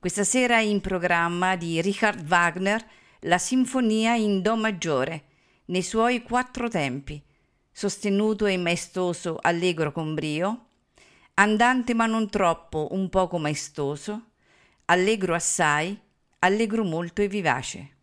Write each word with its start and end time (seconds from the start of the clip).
Questa 0.00 0.24
sera 0.24 0.60
in 0.60 0.80
programma 0.80 1.56
di 1.56 1.78
Richard 1.82 2.24
Wagner 2.26 2.82
la 3.24 3.36
Sinfonia 3.36 4.14
in 4.14 4.40
Do 4.40 4.56
maggiore, 4.56 5.24
nei 5.66 5.82
suoi 5.82 6.22
quattro 6.22 6.70
tempi, 6.70 7.22
sostenuto 7.70 8.46
e 8.46 8.56
maestoso 8.56 9.36
allegro 9.38 9.92
con 9.92 10.14
brio, 10.14 10.68
andante 11.34 11.92
ma 11.92 12.06
non 12.06 12.30
troppo, 12.30 12.88
un 12.92 13.10
poco 13.10 13.36
maestoso, 13.36 14.30
allegro 14.86 15.34
assai, 15.34 16.00
allegro 16.38 16.82
molto 16.82 17.20
e 17.20 17.28
vivace. 17.28 17.96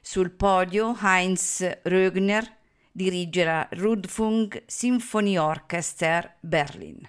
Sul 0.00 0.32
podio 0.32 0.98
Heinz 1.00 1.64
Rögner 1.84 2.56
dirige 2.90 3.44
la 3.44 3.68
Rundfunk 3.70 4.64
Sinfonieorchester 4.66 6.38
Berlin. 6.40 7.08